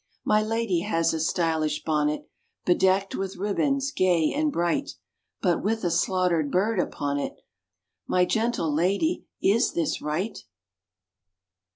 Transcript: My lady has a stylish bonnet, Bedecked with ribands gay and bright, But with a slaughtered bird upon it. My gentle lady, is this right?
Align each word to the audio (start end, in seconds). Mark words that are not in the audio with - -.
My 0.25 0.41
lady 0.41 0.79
has 0.79 1.13
a 1.13 1.19
stylish 1.19 1.83
bonnet, 1.83 2.27
Bedecked 2.65 3.13
with 3.13 3.35
ribands 3.37 3.91
gay 3.91 4.33
and 4.33 4.51
bright, 4.51 4.93
But 5.43 5.61
with 5.63 5.83
a 5.83 5.91
slaughtered 5.91 6.49
bird 6.51 6.79
upon 6.79 7.19
it. 7.19 7.35
My 8.07 8.25
gentle 8.25 8.73
lady, 8.73 9.27
is 9.43 9.73
this 9.73 10.01
right? 10.01 10.39